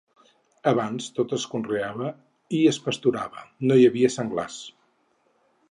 Abans 0.69 1.09
tot 1.17 1.35
es 1.37 1.45
conreava 1.51 2.09
i 2.61 2.65
es 2.73 2.81
pasturava, 2.87 3.47
i 3.67 3.73
no 3.73 3.79
hi 3.83 3.87
havia 3.91 4.13
senglars. 4.19 4.59